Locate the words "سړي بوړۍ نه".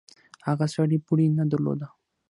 0.75-1.43